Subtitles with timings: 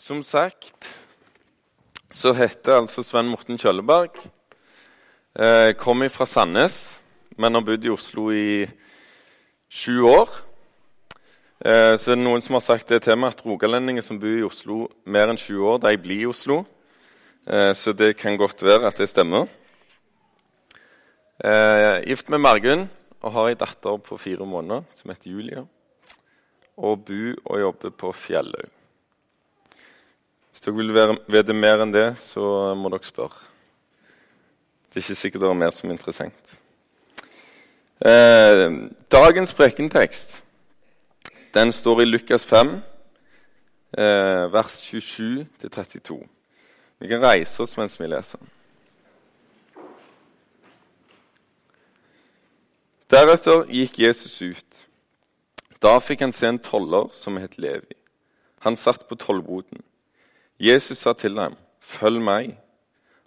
[0.00, 0.94] Som sagt
[2.08, 4.14] så heter altså Sven Morten Kjølleberg.
[5.36, 6.76] Eh, kom fra Sandnes,
[7.36, 8.64] men har bodd i Oslo i
[9.68, 10.32] sju år.
[11.60, 14.46] Eh, så det noen som har sagt det til meg at rogalendinger som bor i
[14.48, 16.62] Oslo mer enn sju år, de blir i Oslo.
[17.44, 19.52] Eh, så det kan godt være at det stemmer.
[21.44, 22.88] Eh, gift med Margunn
[23.20, 25.68] og har ei datter på fire måneder som heter Julia.
[26.80, 28.79] Og bor og jobber på Fjellhaug.
[30.50, 30.92] Hvis dere vil
[31.30, 33.46] vite mer enn det, så må dere spørre.
[34.90, 36.56] Det er ikke sikkert det er mer som er interessant.
[38.00, 38.66] Eh,
[39.12, 40.40] dagens prekentekst
[41.54, 42.80] den står i Lukas 5,
[43.98, 46.18] eh, vers 27-32.
[46.98, 48.40] Vi kan reise oss mens vi leser.
[53.10, 54.86] Deretter gikk Jesus ut.
[55.82, 57.96] Da fikk han se en toller som het Levi.
[58.60, 59.82] Han satt på tollboden.
[60.60, 62.58] Jesus sa til dem, 'Følg meg.'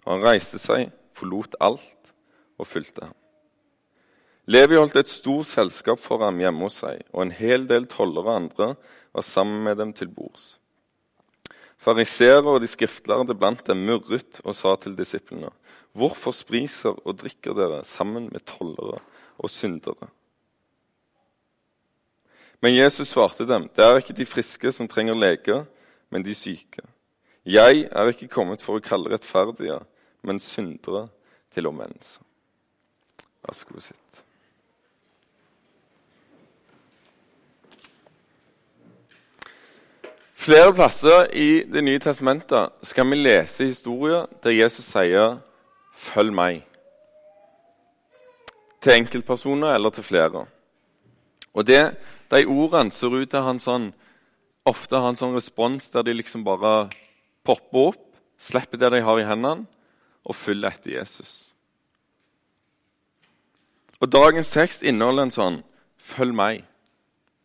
[0.04, 2.12] Og han reiste seg, forlot alt
[2.58, 3.14] og fulgte ham.
[4.46, 8.28] Levi holdt et stort selskap for ham hjemme hos seg, og en hel del tollere
[8.28, 8.68] og andre
[9.14, 10.58] var sammen med dem til bords.
[11.80, 15.50] Fariseere og de skriftlærde blant dem murret og sa til disiplene.:
[15.92, 19.00] Hvorfor spriser og drikker dere sammen med tollere
[19.38, 20.08] og syndere?
[22.60, 25.64] Men Jesus svarte dem, det er ikke de friske som trenger lege,
[26.10, 26.82] men de syke.
[27.44, 29.82] Jeg er ikke kommet for å kalle rettferdige,
[30.24, 31.10] men syndere
[31.52, 32.22] til omvendelse.
[33.44, 34.24] Vær så god, sitt.
[40.44, 45.38] Flere plasser i Det nye testamentet skal vi lese historier der Jesus sier
[45.92, 46.64] 'følg meg'.
[48.80, 50.46] Til enkeltpersoner eller til flere.
[51.54, 51.96] Og det,
[52.30, 53.94] De ordene ser ut til å ha en sånn,
[54.66, 56.90] ofte har en sånn respons der de liksom bare
[57.44, 58.04] popper opp,
[58.38, 59.66] slipper det de har i hendene,
[60.24, 61.54] og følger etter Jesus.
[64.00, 65.62] Og Dagens tekst inneholder en sånn
[65.98, 66.64] 'følg meg'.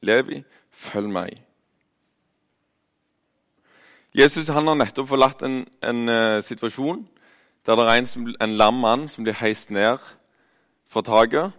[0.01, 1.43] Levi, følg meg.
[4.15, 7.07] Jesus han har nettopp forlatt en, en uh, situasjon
[7.65, 9.99] der det er en, som, en lam mann som blir heist ned
[10.89, 11.51] fra taket,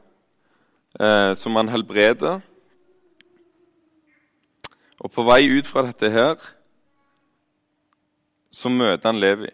[1.00, 2.41] uh, som han helbreder.
[5.00, 6.34] Og på vei ut fra dette her
[8.50, 9.50] så møter han Levi.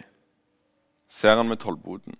[1.08, 2.16] Ser han med tollboden.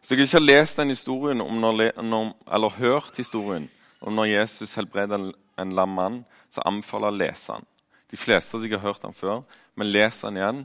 [0.00, 3.68] Så dere ikke har lest den historien når, når, eller hørt historien
[4.00, 7.66] om når Jesus helbreder en, en lam mann, så anbefaler jeg å lese den.
[8.10, 9.42] De fleste har sikkert hørt den før,
[9.78, 10.64] men les den igjen.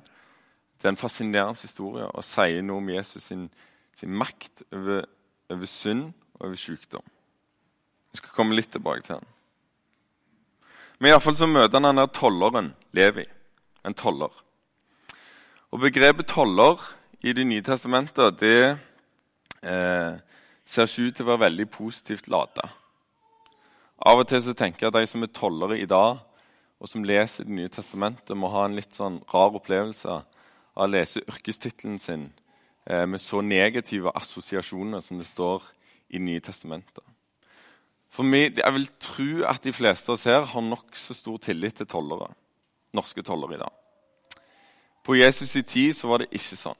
[0.79, 3.49] Det er en fascinerende historie og sier noe om Jesus sin,
[3.93, 5.05] sin makt over,
[5.51, 6.07] over synd
[6.39, 7.05] og over sykdom.
[8.15, 9.34] Vi skal komme litt tilbake til den.
[10.99, 13.25] Men iallfall så møter han denne tolleren, Levi.
[13.85, 14.31] En toller.
[15.71, 16.79] Og Begrepet toller
[17.25, 18.77] i Det nye testamentet det
[19.65, 20.13] eh,
[20.65, 22.69] ser ikke ut til å være veldig positivt lada.
[24.05, 26.21] Av og til så tenker jeg at de som er tollere i dag,
[26.79, 30.23] og som leser Det nye testamentet, må ha en litt sånn rar opplevelse av
[30.75, 32.29] å lese yrkestittelen sin
[32.85, 35.63] eh, med så negative assosiasjoner som det står
[36.09, 37.03] i Det nye testamentet.
[38.09, 41.75] For meg, Jeg vil tro at de fleste av oss her har nokså stor tillit
[41.75, 42.33] til tollere,
[42.93, 43.73] norske tollere i dag.
[45.03, 46.79] På Jesus' i tid så var det ikke sånn.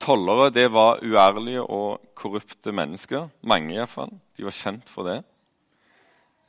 [0.00, 3.28] Tollere det var uærlige og korrupte mennesker.
[3.42, 4.10] Mange iallfall.
[4.36, 5.20] De var kjent for det.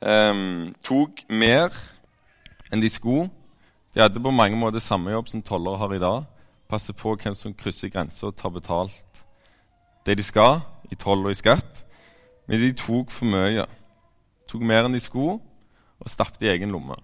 [0.00, 1.70] Um, tok mer
[2.72, 3.28] enn de skulle.
[3.94, 6.24] De hadde på mange måter samme jobb som tollere har i dag.
[6.68, 9.04] Passe på hvem som krysser grenser og tar betalt
[10.06, 11.84] det de skal i toll og i skatt.
[12.52, 13.64] Men de tok for mye.
[14.50, 15.38] Tok mer enn de skulle,
[15.96, 16.98] og stappet i egen lomme.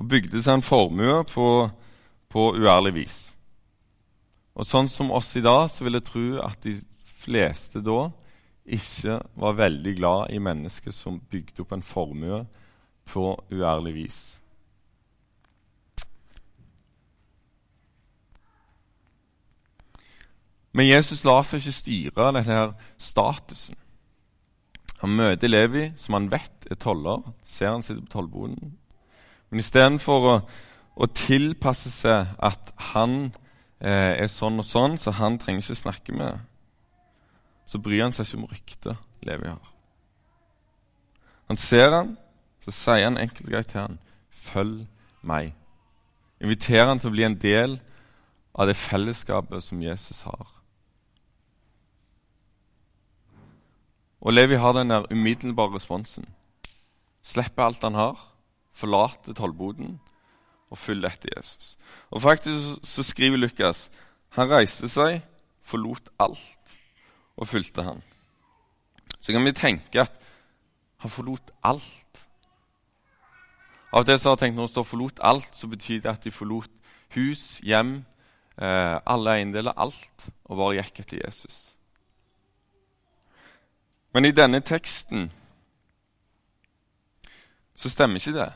[0.00, 1.48] Og bygde seg en formue på,
[2.32, 3.18] på uærlig vis.
[4.56, 6.72] Og sånn som oss i dag, så vil jeg tro at de
[7.20, 8.06] fleste da
[8.64, 12.40] ikke var veldig glad i mennesker som bygde opp en formue
[13.12, 14.20] på uærlig vis.
[20.76, 22.62] Men Jesus lar seg ikke styre av denne
[23.00, 23.78] statusen.
[25.00, 27.22] Han møter Levi, som han vet er toller.
[27.48, 28.74] Ser han sitter på tollboden.
[29.50, 30.34] Men istedenfor å,
[30.96, 33.30] å tilpasse seg at han
[33.80, 36.40] eh, er sånn og sånn, så han trenger ikke snakke med,
[37.66, 39.72] så bryr han seg ikke om ryktet Levi har.
[41.46, 42.16] Han ser han,
[42.64, 43.98] så sier han enkelt greit til han,
[44.30, 44.86] 'Følg
[45.22, 45.54] meg'.
[46.40, 47.78] Inviterer han til å bli en del
[48.54, 50.55] av det fellesskapet som Jesus har.
[54.26, 56.26] Og Levi har den der umiddelbare responsen.
[57.22, 58.18] slipper alt han har,
[58.72, 60.00] forlater tollboden
[60.70, 61.76] og følger etter Jesus.
[62.10, 63.90] Og faktisk så skriver Lukas
[64.34, 65.22] han reiste seg,
[65.62, 66.74] forlot alt
[67.36, 68.02] og fulgte han.
[69.20, 70.18] Så kan vi tenke at
[71.02, 72.26] han forlot alt.
[73.94, 76.30] Av det som har tenkt Når det står 'forlot alt', så betyr det at de
[76.30, 76.70] forlot
[77.14, 78.04] hus, hjem,
[78.58, 81.75] eh, alle eiendeler, alt, og bare gikk etter Jesus.
[84.16, 85.26] Men i denne teksten
[87.76, 88.46] så stemmer ikke det.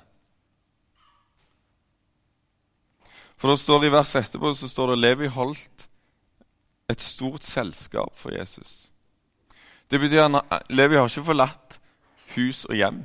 [3.37, 5.85] For det står i verset etterpå så står det Levi holdt
[6.89, 8.89] et stort selskap for Jesus.
[9.93, 11.77] Det betyr at Levi har ikke forlatt
[12.39, 13.05] hus og hjem.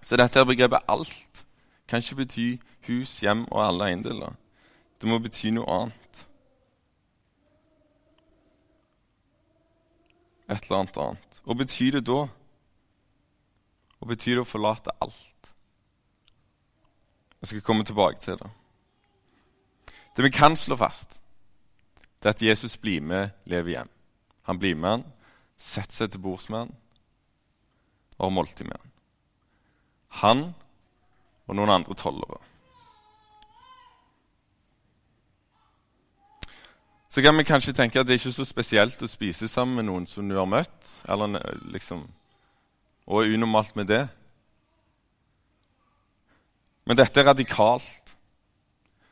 [0.00, 1.44] Så dette her begrepet 'alt'
[1.88, 2.48] kan ikke bety
[2.88, 4.32] hus, hjem og alle eiendeler.
[5.00, 6.07] Det må bety noe annet.
[10.48, 11.40] Et eller annet annet.
[11.44, 12.22] Og betyr det da?
[13.98, 15.52] Og betyr det å forlate alt?
[17.40, 18.50] Jeg skal komme tilbake til det.
[20.16, 21.20] Det vi kan slå fast,
[22.18, 23.90] det er at Jesus blir med lever hjem.
[24.50, 25.04] Han blir med han,
[25.58, 26.76] setter seg til bords med han
[28.18, 28.94] og har måltid med han.
[30.22, 30.40] Han
[31.46, 32.40] og noen andre tollere.
[37.18, 39.88] Så kan vi kanskje tenke at det er ikke så spesielt å spise sammen med
[39.88, 41.32] noen som du har møtt, eller
[41.74, 42.04] liksom,
[43.10, 44.04] og er unormalt med det.
[46.86, 48.12] Men dette er radikalt.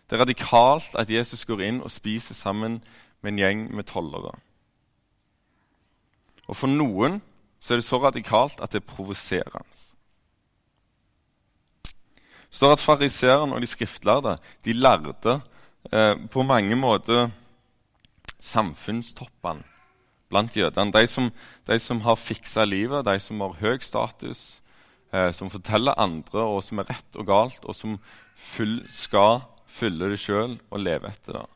[0.06, 2.76] Det er radikalt at Jesus går inn og spiser sammen
[3.26, 4.36] med en gjeng med tollere.
[6.46, 7.16] Og for noen
[7.58, 9.82] så er det så radikalt at det er provoserende.
[11.82, 15.40] Det står at fariseerne og de skriftlærde de lærde
[15.90, 17.34] eh, på mange måter
[18.42, 19.64] samfunnstoppene
[20.30, 20.92] blant jødene.
[20.92, 21.30] De som,
[21.66, 24.60] de som har fiksa livet, de som har høy status,
[25.12, 27.98] eh, som forteller andre og som er rett og galt, og som
[28.34, 31.46] full skal fylle det sjøl og leve etter det.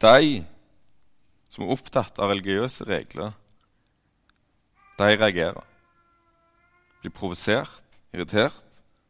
[0.00, 0.44] De
[1.50, 3.34] som er opptatt av religiøse regler,
[5.00, 5.64] de reagerer.
[7.00, 8.66] Blir provosert, irritert.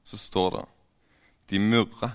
[0.07, 0.67] Så står det
[1.51, 2.15] de murrer.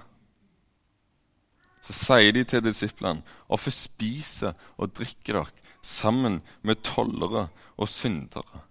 [1.86, 7.48] Så sier de til disiplene hvorfor spiser og drikker dere sammen med tollere
[7.78, 8.64] og syndere?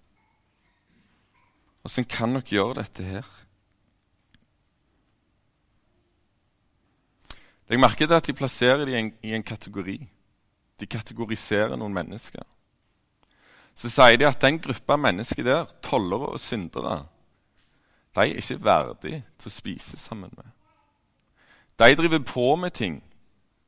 [1.84, 3.28] Åssen kan dere gjøre dette her?
[7.68, 9.96] Jeg merker at de plasserer dem i en, i en kategori.
[10.80, 12.42] De kategoriserer noen mennesker.
[13.74, 17.06] Så sier de at den gruppa mennesker der, tollere og syndere,
[18.14, 20.50] de er ikke verdige til å spise sammen med.
[21.76, 23.02] De driver på med ting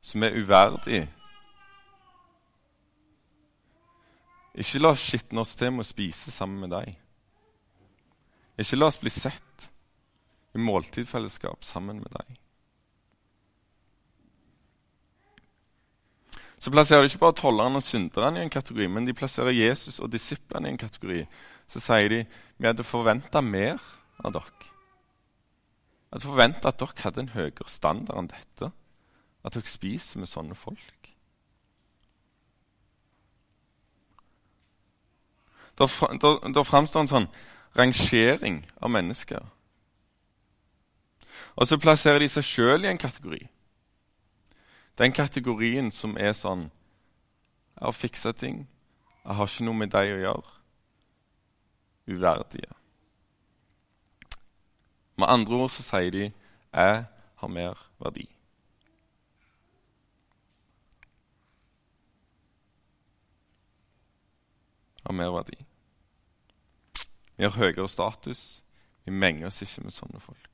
[0.01, 1.07] som er uverdige.
[4.57, 6.95] Ikke la oss skitne oss til med å spise sammen med dem.
[8.57, 9.69] Ikke la oss bli sett
[10.55, 12.37] i måltidfellesskap sammen med dem.
[16.59, 19.99] så plasserer de ikke bare tollerne og synderne i en kategori, men de plasserer Jesus
[20.03, 21.21] og disiplene i en kategori.
[21.69, 22.23] Så sier de
[22.57, 23.77] vi hadde forventa mer
[24.19, 24.71] av dere.
[26.07, 28.71] Jeg hadde forventa at dere hadde en høyere standard enn dette.
[29.43, 31.11] At dere spiser med sånne folk.
[35.77, 37.27] Da, framstår en sånn
[37.77, 39.43] rangering av mennesker.
[41.57, 43.43] Og så plasserer de seg sjøl i en kategori.
[44.97, 46.71] Den kategorien som er sånn
[47.77, 48.63] Jeg har fiksa ting.
[49.21, 50.53] Jeg har ikke noe med deg å gjøre.
[52.09, 52.71] Uverdige.
[55.17, 56.31] Med andre ord så sier de
[56.73, 57.05] 'jeg
[57.35, 58.35] har mer verdi'.
[65.05, 65.65] Har mer verdi.
[67.37, 68.63] Vi har høyere status.
[69.05, 70.49] Vi menger oss ikke med sånne folk.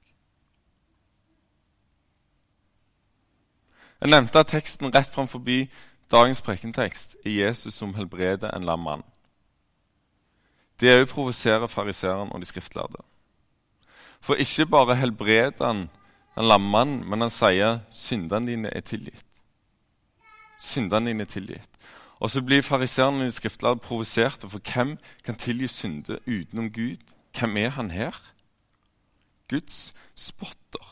[4.02, 5.72] Jeg nevnte at teksten rett fram forbi
[6.12, 9.04] dagens prekentekst er Jesus som helbreder en lam mann.
[10.80, 13.00] Det òg provoserer fariseeren og de skriftlærde.
[14.24, 15.90] For ikke bare helbreder han
[16.36, 19.26] den lamme men han sier syndene dine er tilgitt.
[20.60, 21.70] Syndene dine er tilgitt.
[22.24, 27.04] Og så blir fariseerne og de provoserte, for hvem kan tilgi synder utenom Gud?
[27.38, 28.16] Hvem er han her?
[29.50, 30.88] Guds spotter.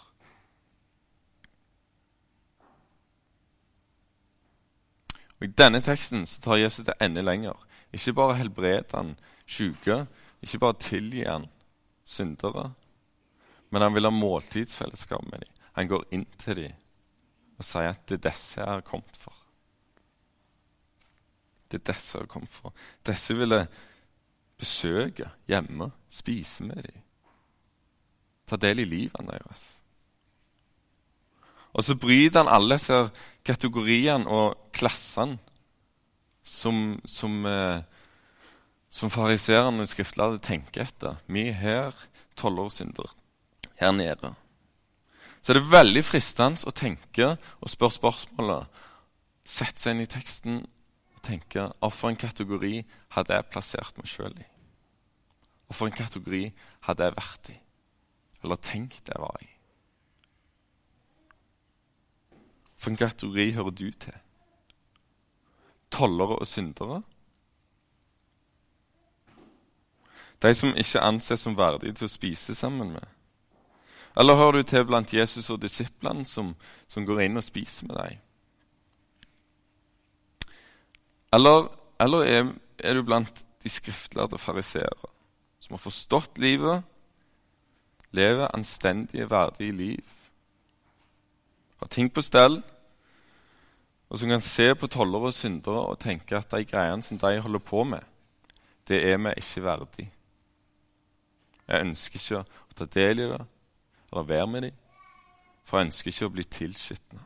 [5.40, 7.56] Og I denne teksten så tar Jesus det enda lenger.
[7.94, 9.16] Ikke bare helbreder han
[9.48, 10.06] syke,
[10.42, 11.46] ikke bare tilgir han
[12.04, 12.74] syndere,
[13.72, 15.60] men han vil ha måltidsfellesskap med dem.
[15.80, 16.80] Han går inn til dem
[17.62, 19.36] og sier at det er disse jeg har kommet for.
[21.70, 22.74] Det er disse jeg har kommet for.
[23.08, 23.70] Disse vil jeg
[24.62, 26.98] besøke hjemme, spise med dem.
[28.50, 29.62] ta del i livet deres.
[31.72, 32.98] Og så bryter han alle disse
[33.48, 35.40] kategoriene og klassene
[36.44, 37.80] som, som, eh,
[38.90, 41.22] som fariseerne skriftlærde tenker etter.
[41.32, 43.08] Vi er her, tolvårssyndere.
[43.08, 43.21] og syndere.
[43.82, 44.36] Her nede.
[45.42, 48.82] Så er det veldig fristende å tenke og spørre spørsmålet.
[49.42, 52.84] Sette seg inn i teksten og tenke hvilken kategori
[53.16, 54.46] hadde jeg plassert meg sjøl i?
[55.72, 56.44] Hvilken kategori
[56.86, 57.56] hadde jeg vært i?
[58.44, 59.50] Eller tenkt jeg var i?
[62.82, 64.20] Hvilken kategori hører du til?
[65.92, 67.00] Tollere og syndere?
[70.42, 73.10] De som ikke anses som verdige til å spise sammen med?
[74.18, 76.52] Eller hører du til blant Jesus og disiplene som,
[76.88, 78.20] som går inn og spiser med deg?
[81.32, 81.70] Eller,
[82.02, 82.50] eller er,
[82.80, 85.12] er, du blant de skriftlærde fariseere
[85.62, 86.82] som har forstått livet,
[88.12, 90.16] lever anstendige, verdige liv,
[91.80, 92.58] har ting på stell,
[94.10, 97.40] og som kan se på tollere og syndere og tenke at de greiene som de
[97.40, 98.04] holder på med,
[98.90, 100.08] det er vi ikke verdig.
[101.70, 103.44] Jeg ønsker ikke å ta del i det
[104.12, 104.80] eller være med dem,
[105.64, 107.26] for jeg ønsker ikke å bli tilskitna.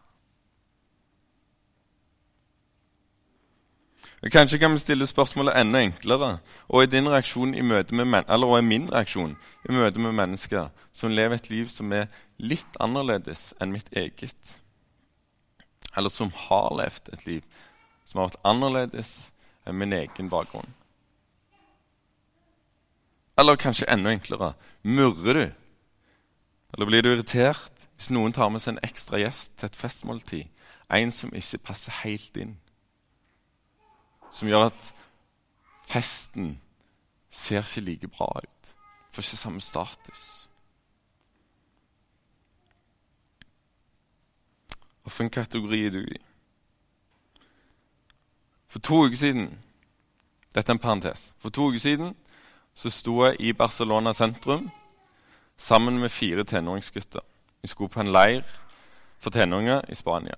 [4.31, 6.37] Kanskje kan vi stille spørsmålet enda enklere.
[6.67, 9.35] Og er din reaksjon i møte med eller er min reaksjon
[9.69, 14.55] i møte med mennesker som lever et liv som er litt annerledes enn mitt eget?
[15.97, 17.43] Eller som har levd et liv
[18.05, 19.11] som har vært annerledes
[19.65, 20.73] enn min egen bakgrunn?
[23.37, 25.64] Eller kanskje enda enklere murrer du?
[26.75, 30.51] Eller blir du irritert hvis noen tar med seg en ekstra gjest til et festmåltid?
[30.91, 32.57] En som ikke passer helt inn?
[34.35, 34.93] som gjør at
[35.87, 36.57] festen
[37.29, 38.73] ser ikke like bra ut.
[39.11, 40.49] Får ikke samme status.
[45.05, 46.17] Hvilken kategori er du i?
[48.67, 49.61] For to uker siden
[50.55, 51.33] Dette er en parentes.
[51.39, 52.15] For to uker siden
[52.75, 54.69] så sto jeg i Barcelona sentrum
[55.57, 57.21] sammen med fire tenåringsgutter.
[57.61, 58.43] Vi skulle på en leir
[59.19, 60.35] for tenåringer i Spania.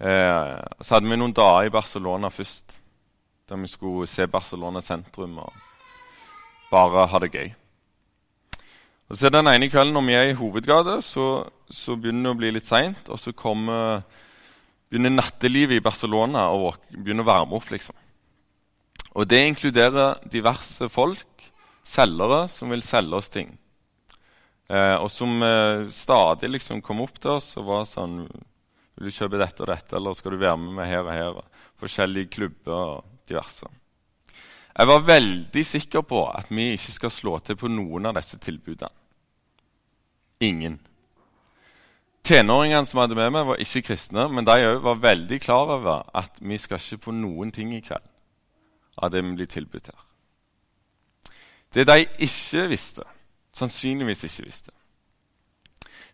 [0.00, 2.80] Eh, så hadde vi noen dager i Barcelona først,
[3.48, 5.52] der vi skulle se Barcelona sentrum og
[6.70, 7.54] bare ha det gøy.
[9.08, 12.38] Og så Den ene kvelden når vi er i hovedgata, så, så, begynner det å
[12.40, 13.08] bli litt seint.
[13.08, 14.02] Og så kommer,
[14.90, 17.70] begynner nattelivet i Barcelona å begynner å varme opp.
[17.70, 17.94] liksom.
[19.14, 21.35] Og Det inkluderer diverse folk,
[21.86, 23.54] selgere, som vil selge oss ting.
[24.66, 28.24] Eh, og som eh, stadig liksom kom opp til oss og var sånn
[28.96, 31.40] vil du kjøpe dette og dette, eller skal du være med meg her og her?
[31.76, 33.68] Forskjellige klubber og diverse.
[34.76, 38.40] Jeg var veldig sikker på at vi ikke skal slå til på noen av disse
[38.40, 38.92] tilbudene.
[40.44, 40.80] Ingen.
[42.26, 46.40] Tenåringene som hadde med meg, var ikke kristne, men de var veldig klar over at
[46.40, 48.04] vi skal ikke på noen ting i kveld
[48.96, 50.04] av det vi blir tilbudt her.
[51.76, 53.04] Det de ikke visste,
[53.52, 54.72] sannsynligvis ikke visste,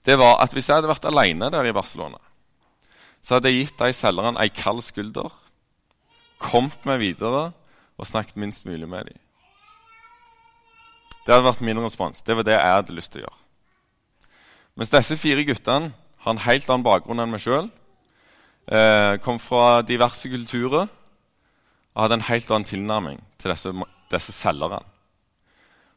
[0.03, 2.19] det var at hvis jeg hadde vært alene der i Barcelona
[3.23, 5.31] så hadde jeg gitt de selgerne ei kald skulder,
[6.43, 7.53] kommet meg videre
[7.95, 9.19] og snakket minst mulig med dem.
[11.23, 12.25] Det hadde vært min respons.
[12.27, 13.39] Det var det jeg hadde lyst til å gjøre.
[14.75, 15.93] Mens disse fire guttene
[16.25, 17.69] har en helt annen bakgrunn enn meg sjøl.
[18.67, 20.89] Eh, kom fra diverse kulturer
[21.93, 23.71] og hadde en helt annen tilnærming til disse,
[24.11, 24.81] disse selgerne.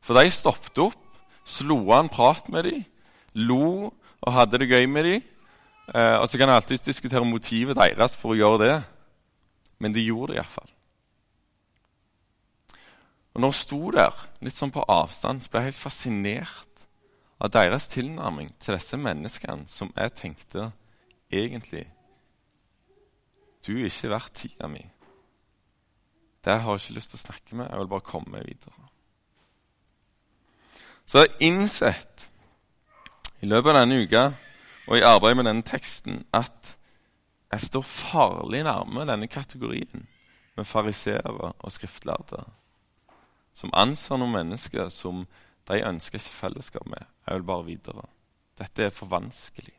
[0.05, 1.01] For de stoppet opp,
[1.45, 2.83] slo an prat med dem,
[3.33, 3.89] lo
[4.25, 5.24] og hadde det gøy med dem
[5.93, 8.77] Eh, og Så kan jeg alltid diskutere motivet deres for å gjøre det,
[9.79, 10.71] men de gjorde det iallfall.
[13.35, 16.85] Og når hun sto der, litt sånn på avstand, så ble jeg helt fascinert
[17.43, 20.71] av deres tilnærming til disse menneskene som jeg tenkte
[21.29, 21.83] egentlig
[23.65, 24.83] Du er ikke verdt tida mi.
[26.45, 27.69] Det har jeg ikke lyst til å snakke med.
[27.69, 28.89] Jeg vil bare komme videre.
[31.05, 32.29] Så jeg har innsett
[33.41, 34.24] i løpet av denne uka
[34.88, 36.75] og i arbeidet med denne teksten at
[37.53, 40.07] jeg står farlig nærme denne kategorien
[40.57, 42.41] med fariseere og skriftlærde,
[43.53, 45.25] som anser noen mennesker som
[45.69, 47.05] de ønsker ikke fellesskap med.
[47.27, 48.07] Jeg vil bare videre.
[48.57, 49.75] Dette er for vanskelig.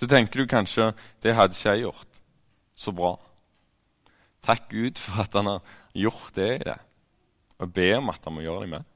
[0.00, 2.20] Så tenker du kanskje det hadde ikke jeg gjort.
[2.72, 3.12] Så bra.
[4.40, 5.60] Takk Gud for at han har
[5.92, 6.78] gjort det i det,
[7.60, 8.86] og be om at han må gjøre det med.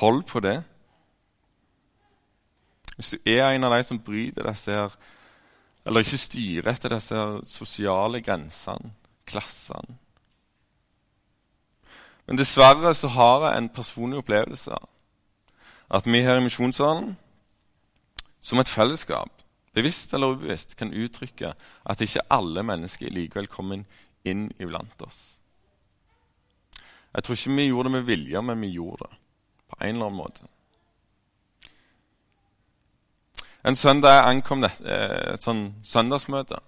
[0.00, 0.62] Hold på det.
[2.96, 4.94] Hvis du er en av de som bryter disse her
[5.86, 8.90] Eller ikke styrer etter disse sosiale grensene,
[9.24, 9.96] klassene.
[12.26, 14.76] Men dessverre så har jeg en personlig opplevelse
[15.90, 17.16] at vi her i Misjonssalen,
[18.40, 19.42] som et fellesskap,
[19.76, 21.52] bevisst eller ubevisst, kan uttrykke
[21.84, 23.84] at ikke alle mennesker likevel kommer
[24.24, 25.40] inn iblant oss.
[27.14, 29.16] Jeg tror ikke vi gjorde det med vilje, men vi gjorde det
[29.70, 30.48] på en eller annen måte.
[33.62, 36.60] En søndag ankom det, eh, et sånn søndagsmøte.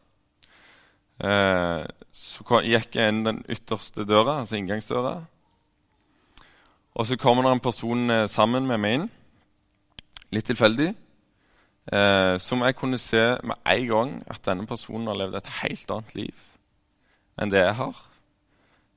[1.23, 5.15] Eh, så gikk jeg inn den ytterste døra, altså inngangsdøra.
[6.95, 9.09] Og så kommer det en person eh, sammen med meg inn,
[10.33, 10.91] litt tilfeldig,
[11.91, 15.91] eh, som jeg kunne se med en gang at denne personen har levd et helt
[15.91, 16.49] annet liv
[17.41, 18.01] enn det jeg har.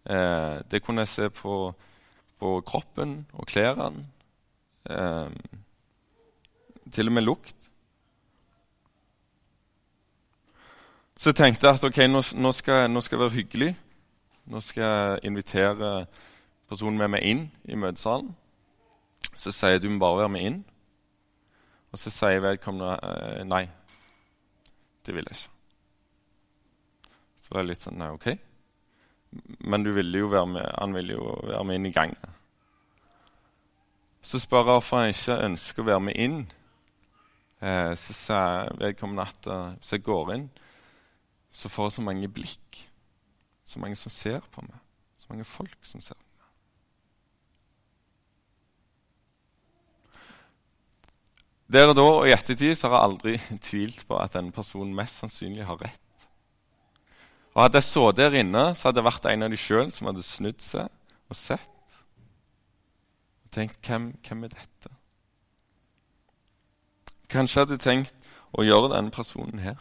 [0.06, 1.74] Eh, det kunne jeg se på,
[2.40, 4.06] på kroppen og klærne.
[4.90, 5.30] Eh,
[6.92, 7.56] til og med lukt.
[11.16, 13.72] Så jeg tenkte at ok, nå, nå, skal, nå skal jeg være hyggelig.
[14.46, 16.06] Nå skal jeg invitere
[16.70, 18.36] personen med meg inn i møtesalen.
[19.34, 20.60] Så sier jeg du må bare være med inn.
[21.96, 23.62] Og så sier vedkommende eh, nei.
[25.08, 25.52] Det vil jeg ikke.
[27.40, 28.28] Så var det litt sånn Nei, OK.
[29.64, 30.20] Men ville
[30.52, 32.36] med, han ville jo være med inn i gangen.
[34.20, 36.38] Så spør jeg hvorfor han ikke ønsker å være med inn.
[37.64, 40.48] Eh, så sier vedkommende at uh, hvis jeg går inn,
[41.48, 42.84] så får jeg så mange blikk.
[43.64, 44.84] Så mange som ser på meg.
[45.16, 46.36] Så mange folk som ser på meg.
[51.72, 53.38] Der og da og i ettertid så har jeg aldri
[53.70, 56.02] tvilt på at denne personen mest sannsynlig har rett.
[57.56, 60.10] Og Hadde jeg så der inne, så hadde jeg vært en av de sjøl som
[60.12, 60.92] hadde snudd seg
[61.32, 61.98] og sett.
[63.46, 64.92] Og tenkt hvem, hvem er dette?
[67.32, 69.80] Kanskje jeg hadde tenkt å gjøre denne personen her.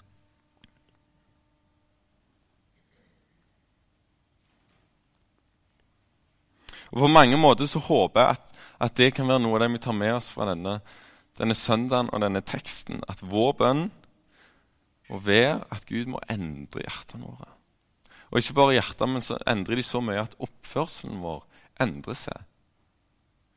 [6.95, 9.75] Og På mange måter så håper jeg at, at det kan være noe av det
[9.75, 10.79] vi tar med oss fra denne
[11.39, 13.85] denne søndagen og denne teksten at vår bønn
[15.11, 17.51] må være at Gud må endre hjertene våre.
[18.31, 21.45] Og ikke bare hjertene, men så endrer de så mye at oppførselen vår
[21.83, 22.47] endrer seg.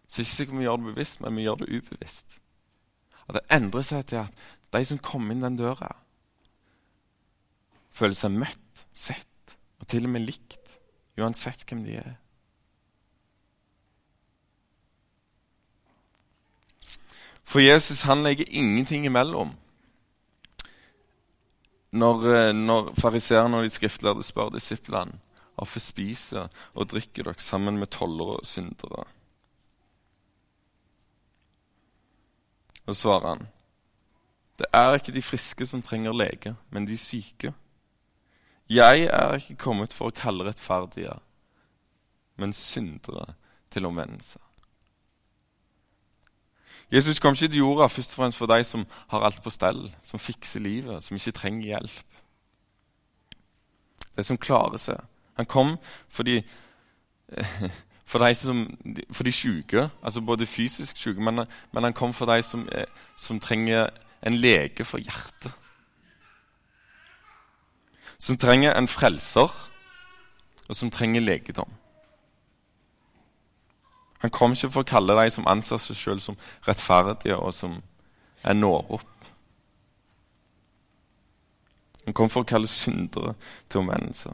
[0.08, 2.38] Så ikke sikkert vi gjør det bevisst, men vi gjør det ubevisst.
[3.28, 5.90] At det endrer seg til at de som kommer inn den døra,
[7.98, 10.78] føler seg møtt, sett og til og med likt,
[11.18, 12.16] uansett hvem de er.
[17.48, 19.54] For Jesus han legger ingenting imellom.
[21.92, 25.20] Når, eh, når fariseerne og de skriftlærde spør disiplene
[25.58, 29.08] hvorfor spiser og drikker dere sammen med tollere og syndere.
[32.86, 33.48] Og svarer han,
[34.60, 37.54] det er ikke de friske som trenger lege, men de syke.
[38.70, 41.18] Jeg er ikke kommet for å kalle rettferdige,
[42.38, 43.34] men syndere
[43.72, 44.40] til omvendelse.
[46.92, 49.96] Jesus kom ikke til jorda først og fremst for de som har alt på stell,
[50.04, 52.22] som fikser livet, som ikke trenger hjelp.
[54.16, 55.02] De som klarer seg.
[55.38, 55.76] Han kom
[56.10, 56.42] fordi,
[58.12, 58.64] for de, som,
[59.12, 62.68] for de syke, altså både fysisk syke, men, men, han kom for de som,
[63.18, 63.90] som trenger
[64.26, 65.52] en lege for hjertet.
[68.18, 69.52] Som trenger en frelser,
[70.70, 71.70] og som trenger legedom.
[74.24, 77.80] Han kom ikke for å kalle de som anser seg sjøl som rettferdige, og som
[78.44, 79.30] er når opp.
[82.08, 83.36] Han kom for å kalle syndere
[83.70, 84.34] til omvendelse.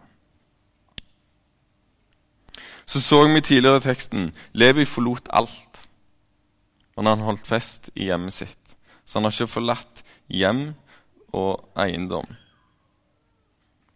[2.85, 5.73] Så så vi tidligere i teksten Levi forlot alt
[6.95, 8.77] men han holdt fest i hjemmet sitt.
[9.03, 10.65] Så han har ikke forlatt hjem
[11.33, 12.27] og eiendom.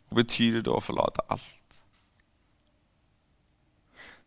[0.08, 1.57] Hva betyr det da å forlate alt?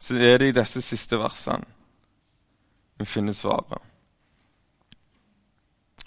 [0.01, 1.67] Så er det i disse siste versene
[3.01, 3.81] vi finner svaret.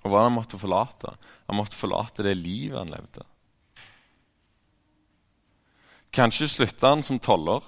[0.04, 1.14] Og hva han måtte forlate?
[1.48, 3.24] Han måtte forlate det livet han levde.
[6.14, 7.64] Kanskje slutta han som toller,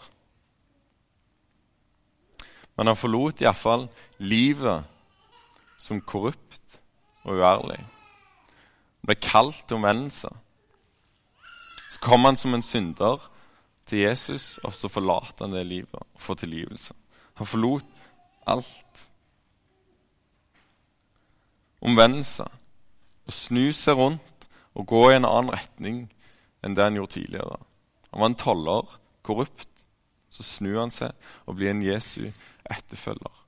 [2.75, 3.87] men han forlot iallfall
[4.19, 4.83] livet
[5.79, 6.79] som korrupt
[7.23, 7.79] og uærlig.
[7.79, 10.29] Han ble kalt omvendelse.
[11.93, 13.23] Så kom han som en synder
[13.85, 16.95] til Jesus, og så forlater han det livet og får tilgivelse.
[17.39, 17.85] Han forlot
[18.49, 19.05] alt.
[21.85, 22.47] Omvendelse.
[23.25, 26.03] Å snu seg rundt og gå i en annen retning
[26.65, 27.59] enn det han gjorde tidligere.
[28.11, 29.69] Han var en toller, korrupt.
[30.33, 31.13] Så snur han seg
[31.45, 32.31] og blir en Jesu
[32.67, 33.43] etterfølger.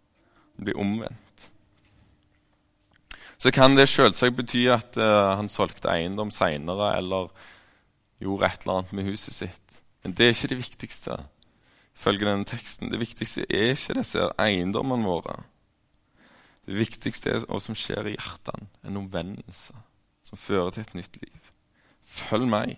[0.56, 1.50] Han blir omvendt.
[3.38, 7.30] Så kan det selvsagt bety at uh, han solgte eiendom seinere eller
[8.23, 9.67] gjorde et eller annet med huset sitt.
[10.04, 11.18] Men det er ikke det viktigste.
[11.98, 12.92] ifølge denne teksten.
[12.92, 15.44] Det viktigste er ikke disse eiendommene våre.
[16.66, 18.68] Det viktigste er hva som skjer i hjertene.
[18.86, 19.74] En omvendelse
[20.24, 21.52] som fører til et nytt liv.
[22.06, 22.76] Følg meg.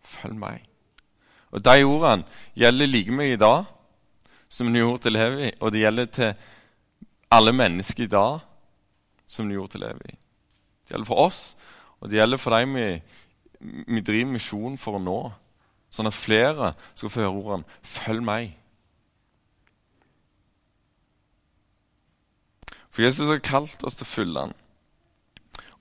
[0.00, 0.64] Følg meg.
[1.52, 2.24] Og De ordene
[2.56, 3.64] gjelder like mye i dag
[4.48, 6.34] som de gjorde til Levi, og det gjelder til
[7.32, 8.40] alle mennesker i dag
[9.26, 10.12] som de gjorde til Levi.
[10.12, 11.56] Det gjelder for oss,
[12.00, 12.86] og det gjelder for dem vi,
[13.62, 15.20] vi driver misjon for å nå.
[15.92, 18.56] Sånn at flere skal få høre ordene 'følg meg'.
[22.92, 24.54] For Jesus har kalt oss til å følge ham.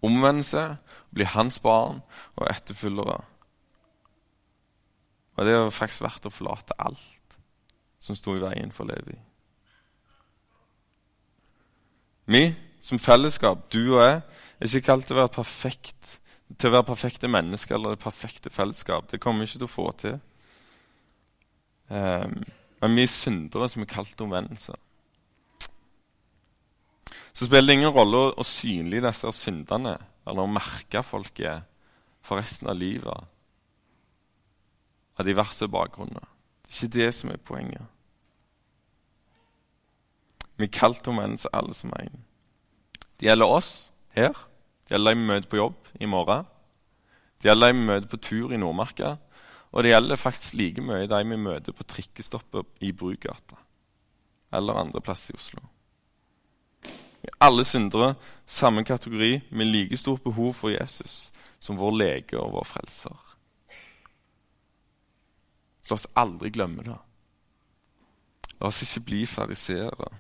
[0.02, 0.78] Omvende seg,
[1.14, 2.02] bli hans barn
[2.36, 3.20] og etterfølgere.
[5.36, 7.38] Og det er faktisk verdt å forlate alt
[8.00, 9.18] som sto i veien for Levi.
[12.26, 14.22] Vi som fellesskap, du og jeg,
[14.60, 16.21] er ikke kalt til å være perfekt,
[16.58, 19.10] til å være perfekte mennesker eller det perfekte fellesskap.
[19.12, 20.20] Det kommer vi ikke til å få til.
[21.92, 22.40] Um,
[22.82, 24.76] men vi er syndere som er kalt omvendelse.
[27.32, 29.96] Så spiller det ingen rolle å, å synlige disse syndene
[30.28, 31.68] eller å merke folket
[32.26, 33.30] for resten av livet
[35.18, 36.28] av diverse bakgrunner.
[36.66, 37.88] Det er ikke det som er poenget.
[40.58, 42.24] Vi er kalt omvendelse, alle som er en.
[43.20, 44.38] Det gjelder oss her.
[44.92, 46.48] Det gjelder de vi møter på jobb i morgen.
[47.40, 49.14] Det gjelder de vi møter på tur i Nordmarka.
[49.72, 53.56] Og det gjelder faktisk like mye de vi møter på trikkestoppet i Brugata
[54.52, 55.62] eller andre plasser i Oslo.
[56.84, 62.36] Vi er alle syndere, samme kategori, med like stort behov for Jesus som vår lege
[62.36, 63.16] og vår frelser.
[65.80, 67.00] Så la oss aldri glemme det.
[68.60, 70.12] La oss ikke bli fariseere.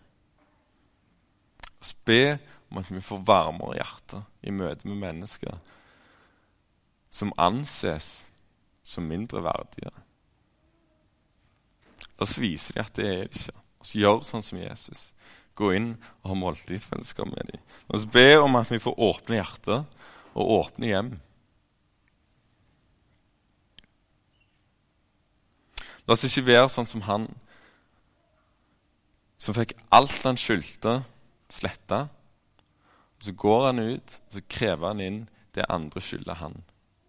[1.60, 2.40] La oss be
[2.72, 5.60] om at vi får varmere hjerte i møte med mennesker
[7.12, 8.32] som anses
[8.84, 9.92] som mindreverdige.
[12.16, 13.58] La oss vise de at det er det ikke.
[13.82, 15.10] Og så gjør sånn som Jesus.
[15.58, 15.90] Gå inn
[16.22, 17.64] og ha måltidsfellesskap med dem.
[17.90, 19.84] La oss be om at vi får åpne hjerter
[20.32, 21.12] og åpne hjem.
[26.08, 27.28] La oss ikke være sånn som han
[29.42, 31.00] som fikk alt han skyldte,
[31.50, 32.06] sletta.
[33.22, 35.22] Så går han ut og så krever han inn
[35.56, 36.62] det andre skylder han,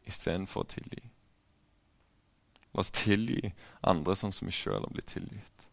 [0.04, 1.02] istedenfor å tilgi.
[2.72, 3.52] La oss tilgi
[3.86, 5.66] andre sånn som vi sjøl har blitt tilgitt.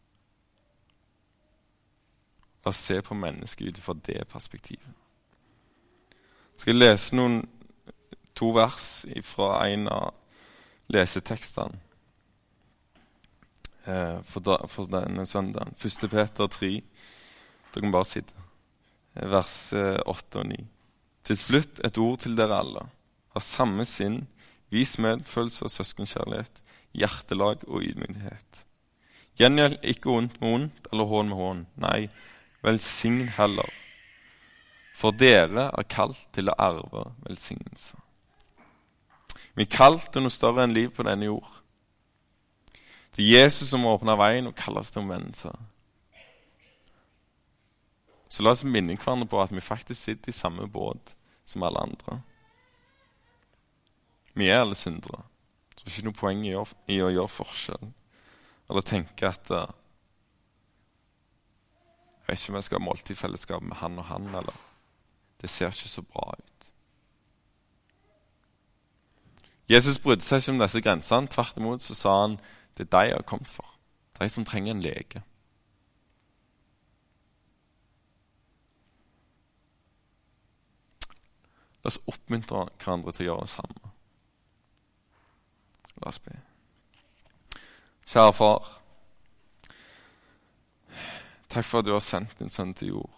[2.64, 4.96] La oss se på mennesket ut fra det perspektivet.
[6.54, 7.42] Jeg skal lese noen,
[8.36, 10.14] to vers fra en av
[10.92, 11.80] lesetekstene
[13.84, 15.74] eh, for, denne søndagen.
[15.76, 16.08] 1.
[16.12, 16.70] Peter 3.
[17.74, 18.49] Dere kan bare sitte.
[19.16, 20.60] Eh, vers eh, 8 og 9.
[21.30, 22.86] Til slutt et ord til dere alle.
[23.36, 24.24] Har samme sinn,
[24.74, 26.62] vis medfølelse og søskenkjærlighet,
[26.98, 28.64] hjertelag og ydmykhet.
[29.40, 31.62] Gjengjeld ikke ondt med ondt eller hån med hån.
[31.80, 32.10] Nei,
[32.66, 33.70] velsign heller.
[35.00, 37.96] For dere er kalt til å arve velsignelse.
[39.56, 41.48] Vi er kalt til noe større enn liv på denne jord.
[43.16, 45.54] Det er Jesus som åpner veien og kaller oss til omvendelse.
[48.30, 51.16] Så la oss minne hverandre på at vi faktisk sitter i samme båt
[51.50, 52.20] som alle andre.
[54.38, 55.24] Vi er alle syndere.
[55.76, 57.90] Så det er ikke noe poeng i å, i å gjøre forskjell.
[58.70, 59.66] Eller tenke at uh,
[62.20, 64.62] Jeg vet ikke om jeg skal ha måltidfellesskap med han og han, eller
[65.42, 66.70] Det ser ikke så bra ut.
[69.70, 71.30] Jesus brydde seg ikke om disse grensene.
[71.34, 72.38] Tvert imot så sa han
[72.78, 73.74] det er de jeg har kommet for.
[74.20, 75.24] De som trenger en lege.
[81.80, 83.94] La oss oppmuntre hverandre til å gjøre det samme.
[86.00, 86.36] La oss be.
[88.10, 88.76] Kjære far.
[91.50, 93.16] Takk for at du har sendt din sønn til jord.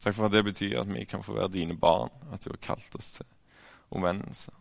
[0.00, 2.62] Takk for at det betyr at vi kan få være dine barn, at du har
[2.64, 3.28] kalt oss til
[3.92, 4.54] omvendelse.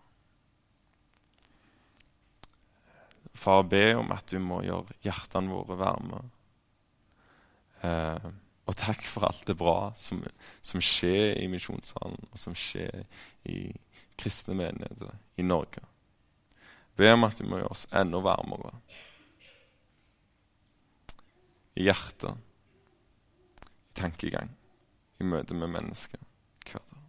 [3.40, 6.22] Far, be om at du må gjøre hjertene våre varme.
[7.88, 8.30] Eh,
[8.70, 10.22] og takk for alt det bra som,
[10.62, 13.06] som skjer i Misjonssalen, og som skjer
[13.50, 13.72] i
[14.20, 15.82] kristne menigheter i Norge.
[17.00, 18.76] Be om at du må gjøre oss enda varmere
[21.80, 22.36] i hjertet,
[23.90, 24.52] i tankegang,
[25.20, 26.22] i møte med mennesker
[26.68, 27.06] hver dag.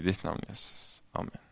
[0.00, 1.02] I ditt navn, Jesus.
[1.14, 1.45] Amen.